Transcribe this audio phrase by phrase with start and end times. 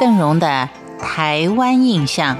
[0.00, 0.68] 邓荣的
[1.00, 2.36] 台湾印象。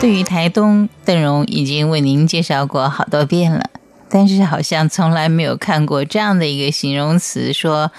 [0.00, 3.68] 对于台东，邓荣已经为您介绍过好多遍了，
[4.08, 7.90] 但是好像从来没有看过这样的一个形容词，说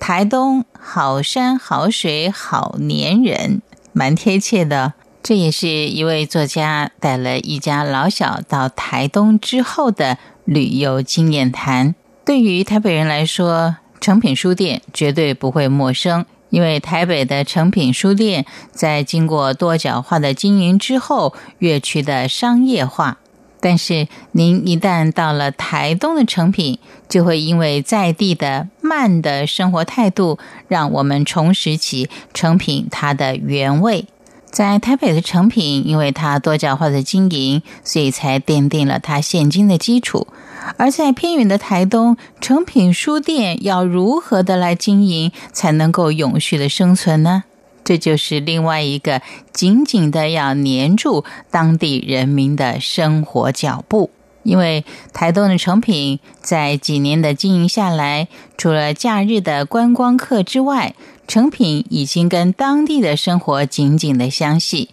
[0.00, 3.62] 台东好山好水好黏人，
[3.92, 4.94] 蛮贴切的。
[5.22, 11.94] 这也是一位作家带了一家老小到台东之后的旅游经验谈。
[12.24, 23.18] 对于台北人来说，诚品书店绝对不会陌生，因为台北的诚品书店在经过多角化的经营之后，越趋的商业化。
[23.60, 34.06] 但是您一旦到了台东的诚品，就会因为在地的慢的生活态度，让我们重拾起诚品它的原味。
[34.52, 40.28] 在台北的成品，因为它多角化的经营，所以才奠定了它现今的基础。
[40.76, 47.44] 而在偏远的台东，成品书店要如何的来经营，才能够永续的生存呢？
[47.82, 49.22] 这就是另外一个
[49.52, 54.10] 紧紧的要黏住当地人民的生活脚步。
[54.44, 58.28] 因为台东的成品在几年的经营下来，
[58.58, 60.94] 除了假日的观光客之外，
[61.32, 64.90] 成品已经跟当地的生活紧紧的相系。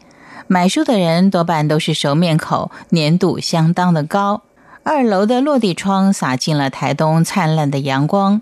[0.47, 4.43] 买书的人多半都是熟面孔，粘度相当的高。
[4.83, 8.41] 二楼的落地窗洒进了台东灿烂的阳光。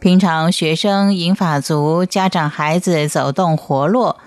[0.00, 4.18] 平常学生、银发族、家长、孩子走动活络，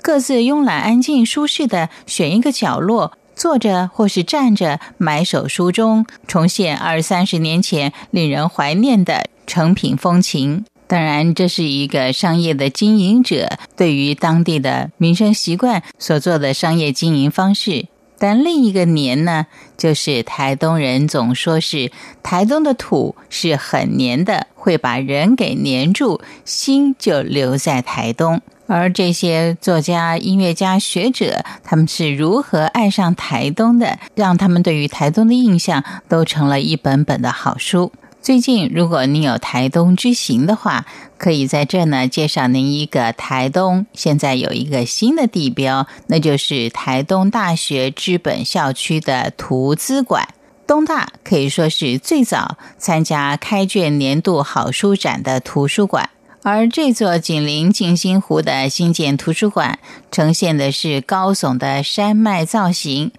[0.00, 3.18] 各自慵懒、安静、舒适的选一个角落。
[3.34, 10.64] 坐着或是站着，买手书中重现二三十年前令人怀念的成品风情。
[10.88, 17.86] 当然，这是一个商业的经营者对于当地的民生习惯所做的商业经营方式。
[18.18, 28.40] 但另一个年呢，就是台东人总说是台东的土是很黏的，会把人给黏住，心就留在台东。
[28.66, 33.98] 而这些作家、音乐家、学者，他们是如何爱上台东的？
[34.14, 37.92] 让他们对于台东的印象都成了一本本的好书。
[38.28, 40.84] 最近，如果您有台东之行的话，
[41.16, 43.86] 可以在这呢介绍您一个台东。
[43.94, 50.28] 现在有一个新的地标，那就是台东大学资本校区的图资馆。
[50.66, 56.10] 东大可以说是最早参加开卷年度好书展的图书馆。
[56.42, 59.78] 而这座紧邻静心湖的新建图书馆，
[60.10, 63.10] 呈现的是高耸的山脉造型，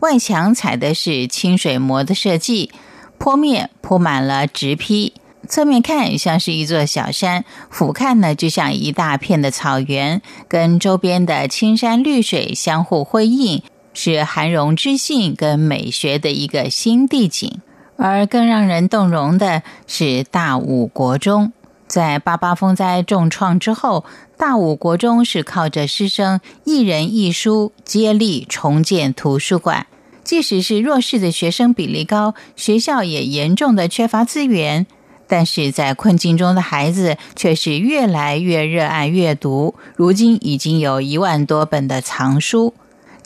[0.00, 2.70] 外墙采的是清水模的设计，
[3.18, 5.12] 坡面铺满了植坯，
[5.48, 13.62] 侧面看像是一座小山，俯瞰呢就像一大片的草原，跟周边的青山绿水相互辉映，
[13.92, 17.60] 是涵容知性跟美学的一个新地景。
[17.96, 21.52] 而更让人动容的是大武国中。
[21.88, 24.04] 在八八风灾重创之后，
[24.36, 29.86] 大武国中是靠着师生一人一书接力重建图书馆。
[30.28, 34.86] 即使是弱势的学生比例高，学校也严重的缺乏资源，
[35.26, 39.74] 但是在困境中的孩子却是越来越热爱阅读。
[39.96, 42.74] 如今已经有一万多本的藏书。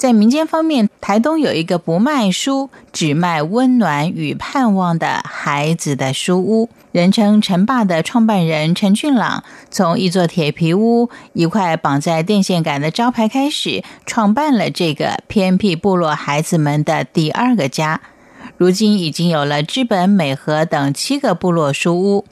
[0.02, 6.68] 在民间方面，台东有一个不卖书，只卖温暖与盼望的孩子的书屋。
[6.90, 18.00] 人称陈爸的创办人陈俊朗，从一座铁皮屋、一块绑在电线杆的招牌开始，创办了这个偏僻部落孩子们的第二个家。
[18.56, 22.24] 如今已经有了知本、美和等七个部落书屋。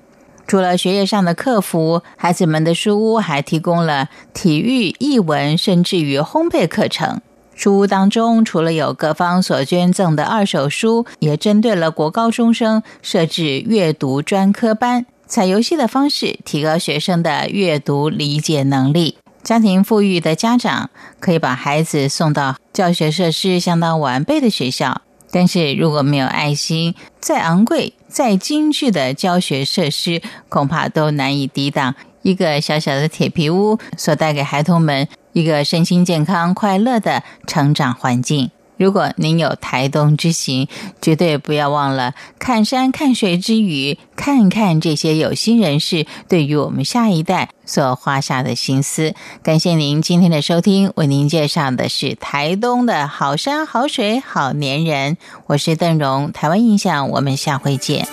[0.48, 7.20] 除了学业上的克服，孩子们的书屋还提供了体育、译文，甚至于烘焙课程。
[7.60, 19.18] 书屋当中，除了有各方所捐赠的二手书，也针对了国高中生设置阅读专科班，采游戏的方式提高学生的阅读理解能力。
[19.42, 20.88] 家庭富裕的家长
[21.18, 35.08] 可以把孩子送到教学设施相当完备的学校，但是如果没有爱心，再昂贵、再精致的教学设施，恐怕都难以抵挡一个小小的铁皮屋所带给孩童们。
[35.32, 38.50] 一个身心健康、快乐的成长环境。
[38.76, 40.66] 如果您有台东之行，
[41.00, 49.14] 绝对不要忘了看山看水之余，看看这些有心人士对于我们下一代所花下的心思。
[49.44, 55.16] 感谢您今天的收听，为您介绍的是台东的好山好水好年人。
[55.46, 58.08] 我是邓荣，台湾印象，我们下回见。